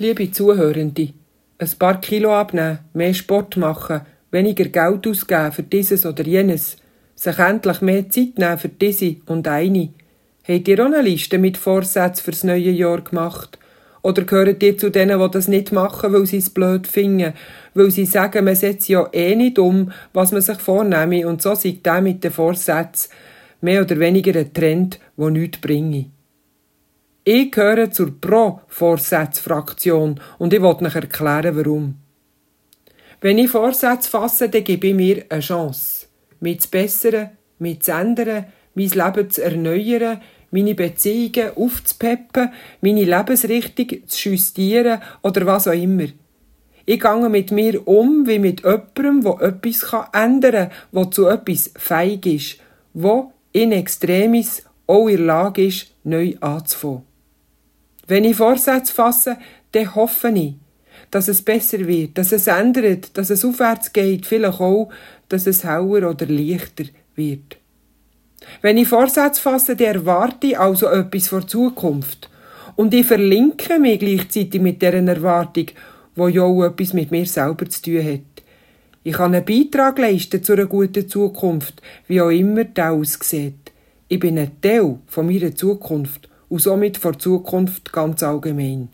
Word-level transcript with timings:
Liebe 0.00 0.30
Zuhörende, 0.30 1.08
ein 1.58 1.70
paar 1.76 2.00
Kilo 2.00 2.32
abnehmen, 2.32 2.78
mehr 2.94 3.14
Sport 3.14 3.56
machen, 3.56 4.02
weniger 4.30 4.66
Geld 4.66 5.08
ausgeben 5.08 5.50
für 5.50 5.64
dieses 5.64 6.06
oder 6.06 6.22
jenes, 6.22 6.76
sich 7.16 7.36
endlich 7.40 7.80
mehr 7.80 8.08
Zeit 8.08 8.38
nehmen 8.38 8.58
für 8.58 8.68
diese 8.68 9.16
und 9.26 9.48
eine. 9.48 9.88
Habt 10.46 10.68
ihr 10.68 10.80
auch 10.80 10.86
eine 10.86 11.02
Liste 11.02 11.38
mit 11.38 11.56
Vorsätzen 11.56 12.22
fürs 12.22 12.44
neue 12.44 12.70
Jahr 12.70 13.00
gemacht? 13.00 13.58
Oder 14.02 14.22
gehört 14.22 14.62
ihr 14.62 14.78
zu 14.78 14.90
denen, 14.90 15.18
die 15.18 15.30
das 15.32 15.48
nicht 15.48 15.72
machen, 15.72 16.12
weil 16.12 16.26
sie 16.26 16.36
es 16.36 16.50
blöd 16.50 16.86
finden, 16.86 17.34
weil 17.74 17.90
sie 17.90 18.06
sagen, 18.06 18.44
man 18.44 18.54
setzt 18.54 18.88
ja 18.88 19.08
eh 19.12 19.34
nicht 19.34 19.58
um, 19.58 19.90
was 20.12 20.30
man 20.30 20.42
sich 20.42 20.58
vornehme 20.58 21.26
und 21.26 21.42
so 21.42 21.56
sieht 21.56 21.84
der 21.84 22.00
mit 22.02 22.22
den 22.22 22.30
Vorsätzen 22.30 23.10
mehr 23.60 23.82
oder 23.82 23.98
weniger 23.98 24.38
ein 24.38 24.54
Trend, 24.54 25.00
der 25.16 25.30
nichts 25.30 25.58
bringe. 25.58 26.06
Ich 27.30 27.52
gehöre 27.52 27.90
zur 27.90 28.18
Pro-Vorsätze-Fraktion 28.18 30.18
und 30.38 30.54
ich 30.54 30.62
wollte 30.62 30.86
euch 30.86 30.94
erklären, 30.94 31.58
warum. 31.58 31.96
Wenn 33.20 33.36
ich 33.36 33.50
Vorsätze 33.50 34.08
fasse, 34.08 34.48
dann 34.48 34.64
gebe 34.64 34.86
ich 34.86 34.94
mir 34.94 35.26
eine 35.28 35.42
Chance, 35.42 36.06
mich 36.40 36.62
zu 36.62 36.70
bessern, 36.70 37.32
mich 37.58 37.82
zu 37.82 37.92
ändern, 37.92 38.46
mein 38.72 38.88
Leben 38.88 39.30
zu 39.30 39.44
erneuern, 39.44 40.22
meine 40.50 40.74
Beziehungen 40.74 41.50
aufzupeppen, 41.54 42.50
meine 42.80 43.04
Lebensrichtung 43.04 44.06
zu 44.06 44.30
justieren 44.30 45.02
oder 45.20 45.44
was 45.44 45.68
auch 45.68 45.72
immer. 45.72 46.06
Ich 46.86 46.98
gehe 46.98 47.28
mit 47.28 47.52
mir 47.52 47.86
um 47.86 48.26
wie 48.26 48.38
mit 48.38 48.62
jemandem, 48.62 49.20
der 49.20 49.42
etwas 49.42 49.84
ändern 50.14 50.70
kann, 50.70 50.72
der 50.94 51.10
zu 51.10 51.26
etwas 51.26 51.72
feig 51.76 52.24
ist, 52.24 52.56
wo 52.94 53.34
in 53.52 53.72
Extremis 53.72 54.64
auch 54.86 55.08
in 55.08 55.18
der 55.18 55.26
Lage 55.26 55.66
ist, 55.66 55.88
neu 56.04 56.34
anzufangen. 56.40 57.07
Wenn 58.08 58.24
ich 58.24 58.36
Vorsätze 58.36 58.92
fasse, 58.92 59.36
dann 59.72 59.94
hoffe 59.94 60.30
ich, 60.30 60.54
dass 61.10 61.28
es 61.28 61.42
besser 61.42 61.86
wird, 61.86 62.16
dass 62.16 62.32
es 62.32 62.46
ändert, 62.46 63.16
dass 63.16 63.30
es 63.30 63.44
aufwärts 63.44 63.92
geht, 63.92 64.26
vielleicht 64.26 64.60
auch, 64.60 64.90
dass 65.28 65.46
es 65.46 65.64
hauer 65.64 66.08
oder 66.08 66.26
leichter 66.26 66.84
wird. 67.14 67.58
Wenn 68.62 68.78
ich 68.78 68.88
Vorsätze 68.88 69.40
fasse, 69.40 69.76
dann 69.76 69.94
erwarte 69.94 70.48
ich 70.48 70.58
also 70.58 70.88
etwas 70.88 71.28
vor 71.28 71.46
Zukunft. 71.46 72.30
Und 72.76 72.94
ich 72.94 73.06
verlinke 73.06 73.78
mich 73.78 73.98
gleichzeitig 73.98 74.60
mit 74.60 74.80
deren 74.80 75.08
Erwartung, 75.08 75.66
wo 76.14 76.28
ja 76.28 76.42
auch 76.42 76.64
etwas 76.64 76.94
mit 76.94 77.10
mir 77.10 77.26
selber 77.26 77.68
zu 77.68 77.82
tun 77.82 78.04
hat. 78.04 78.44
Ich 79.04 79.14
kann 79.14 79.34
einen 79.34 79.44
Beitrag 79.44 79.98
leisten 79.98 80.42
zu 80.42 80.54
einer 80.54 80.66
guten 80.66 81.08
Zukunft, 81.08 81.82
wie 82.06 82.20
auch 82.20 82.30
immer 82.30 82.64
der 82.64 82.92
aussieht. 82.92 83.72
Ich 84.08 84.18
bin 84.18 84.38
ein 84.38 84.60
Teil 84.62 84.98
von 85.06 85.26
meiner 85.26 85.54
Zukunft 85.54 86.27
und 86.48 86.60
somit 86.60 86.96
vor 86.96 87.18
Zukunft 87.18 87.92
ganz 87.92 88.22
allgemein. 88.22 88.88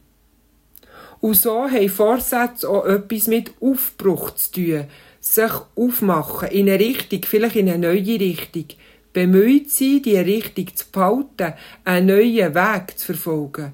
Und 1.20 1.34
so 1.34 1.62
haben 1.70 1.88
Vorsätze 1.88 2.68
auch 2.68 2.84
etwas 2.84 3.28
mit 3.28 3.52
Aufbruch 3.60 4.32
zu 4.32 4.52
tun, 4.52 4.84
sich 5.20 5.52
aufmachen 5.74 6.48
in 6.48 6.68
eine 6.68 6.78
Richtung, 6.78 7.22
vielleicht 7.24 7.56
in 7.56 7.70
eine 7.70 7.78
neue 7.78 8.20
Richtung, 8.20 8.66
bemüht 9.14 9.70
sein, 9.70 10.02
die 10.02 10.18
Richtung 10.18 10.66
zu 10.74 10.84
behalten, 10.92 11.54
einen 11.84 12.06
neuen 12.08 12.54
Weg 12.54 12.98
zu 12.98 13.06
verfolgen. 13.06 13.72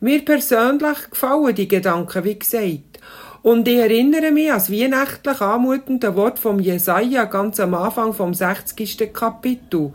Mir 0.00 0.22
persönlich 0.22 1.10
gefallen 1.10 1.54
die 1.54 1.68
Gedanken, 1.68 2.24
wie 2.24 2.38
gesagt. 2.38 3.00
Und 3.42 3.66
ich 3.66 3.78
erinnere 3.78 4.32
mich 4.32 4.50
an 4.50 4.58
das 4.58 4.70
weihnachtlich 4.70 5.40
anmutende 5.40 6.14
Wort 6.14 6.38
vom 6.38 6.60
Jesaja 6.60 7.24
ganz 7.24 7.58
am 7.60 7.74
Anfang 7.74 8.12
vom 8.12 8.34
60. 8.34 9.14
Kapitel. 9.14 9.92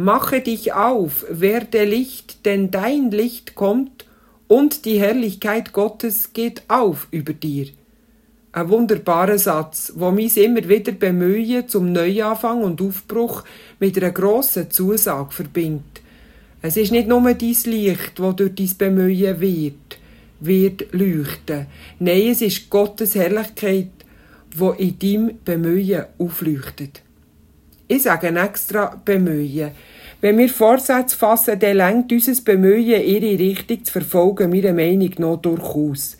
Mache 0.00 0.40
dich 0.40 0.74
auf, 0.74 1.26
werde 1.28 1.82
Licht, 1.82 2.46
denn 2.46 2.70
dein 2.70 3.10
Licht 3.10 3.56
kommt 3.56 4.06
und 4.46 4.84
die 4.84 5.00
Herrlichkeit 5.00 5.72
Gottes 5.72 6.32
geht 6.32 6.62
auf 6.68 7.08
über 7.10 7.32
dir. 7.32 7.66
Ein 8.52 8.68
wunderbarer 8.68 9.38
Satz, 9.38 9.92
wo 9.96 10.12
mich 10.12 10.36
immer 10.36 10.68
wieder 10.68 10.92
bemühen 10.92 11.66
zum 11.66 11.90
Neuanfang 11.90 12.62
und 12.62 12.80
Aufbruch 12.80 13.42
mit 13.80 13.96
einer 13.96 14.12
grossen 14.12 14.70
Zusage 14.70 15.32
verbindet. 15.32 16.00
Es 16.62 16.76
ist 16.76 16.92
nicht 16.92 17.08
nur 17.08 17.20
dein 17.20 17.56
Licht, 17.64 18.20
wo 18.20 18.30
durch 18.30 18.54
dein 18.54 18.76
Bemühen 18.78 19.40
wird, 19.40 19.98
wird 20.38 20.92
leuchten. 20.92 21.66
Nein, 21.98 22.28
es 22.28 22.40
ist 22.40 22.70
Gottes 22.70 23.16
Herrlichkeit, 23.16 23.90
wo 24.54 24.70
in 24.70 24.96
deinem 24.96 25.38
Bemühen 25.44 26.04
aufleuchtet. 26.18 27.02
Ich 27.90 28.02
sage 28.02 28.28
extra 28.28 29.00
bemühen. 29.02 29.70
Wenn 30.20 30.36
wir 30.36 30.50
Vorsätze 30.50 31.16
fassen, 31.16 31.58
dann 31.58 31.78
lenkt 31.78 32.12
unser 32.12 32.42
Bemühen, 32.42 33.02
ihre 33.02 33.38
Richtung 33.38 33.82
zu 33.82 33.92
verfolgen, 33.92 34.50
meiner 34.50 34.74
Meinung 34.74 35.10
nach 35.16 35.36
durchaus. 35.38 36.18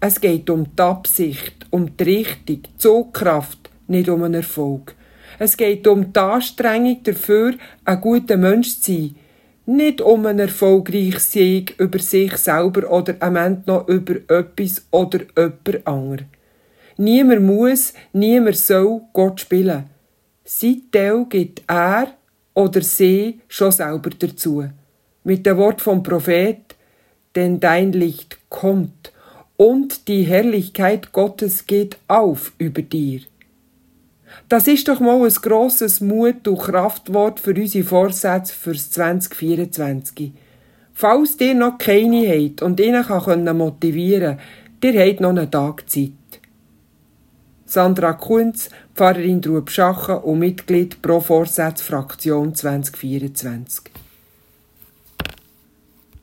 Es 0.00 0.18
geht 0.18 0.48
um 0.48 0.64
die 0.74 0.82
Absicht, 0.82 1.66
um 1.68 1.94
die 1.98 2.02
Richtung, 2.02 2.62
die 2.62 2.78
Zugkraft, 2.78 3.68
nicht 3.88 4.08
um 4.08 4.22
einen 4.22 4.34
Erfolg. 4.34 4.94
Es 5.38 5.58
geht 5.58 5.86
um 5.86 6.14
die 6.14 6.18
Anstrengung 6.18 7.02
dafür, 7.02 7.54
ein 7.84 8.00
guter 8.00 8.38
Mensch 8.38 8.80
zu 8.80 8.92
sein. 8.92 9.16
Nicht 9.66 10.00
um 10.00 10.24
einen 10.24 10.38
erfolgreichen 10.38 11.20
Sieg 11.20 11.74
über 11.78 11.98
sich 11.98 12.34
selber 12.38 12.90
oder 12.90 13.16
am 13.20 13.36
Ende 13.36 13.64
noch 13.66 13.86
über 13.86 14.14
etwas 14.34 14.86
oder 14.92 15.18
jemand 15.36 15.86
anderes. 15.86 16.26
Niemand 16.96 17.42
muss, 17.42 17.92
niemand 18.14 18.56
soll 18.56 19.02
Gott 19.12 19.42
spielen. 19.42 19.90
Sein 20.48 20.82
Teil 20.92 21.26
gibt 21.28 21.64
er 21.66 22.14
oder 22.54 22.80
sie 22.80 23.40
schon 23.48 23.72
selber 23.72 24.10
dazu. 24.10 24.64
Mit 25.24 25.44
dem 25.44 25.56
Wort 25.56 25.80
vom 25.80 26.04
Prophet, 26.04 26.76
denn 27.34 27.58
dein 27.58 27.92
Licht 27.92 28.38
kommt 28.48 29.12
und 29.56 30.06
die 30.06 30.22
Herrlichkeit 30.22 31.10
Gottes 31.10 31.66
geht 31.66 31.98
auf 32.06 32.52
über 32.58 32.82
dir. 32.82 33.22
Das 34.48 34.68
ist 34.68 34.86
doch 34.86 35.00
mal 35.00 35.20
ein 35.20 35.34
grosses 35.34 36.00
Mut- 36.00 36.46
und 36.46 36.58
Kraftwort 36.58 37.40
für 37.40 37.54
unsere 37.54 37.84
Vorsätze 37.84 38.54
fürs 38.54 38.92
2024. 38.92 40.30
Falls 40.92 41.40
ihr 41.40 41.54
noch 41.54 41.76
keine 41.76 42.28
habt 42.28 42.62
und 42.62 42.78
ihnen 42.78 43.56
motivieren 43.56 44.38
könnt, 44.80 44.94
ihr 44.94 45.04
habt 45.04 45.20
noch 45.20 45.30
einen 45.30 45.50
Tag 45.50 45.90
Zeit. 45.90 46.12
Sandra 47.66 48.12
Kunz, 48.12 48.70
Pfarrerin 48.94 49.42
Trubschachen 49.42 50.18
und 50.18 50.38
Mitglied 50.38 51.02
pro 51.02 51.20
Vorsatzfraktion 51.20 52.54
2024. 52.54 53.95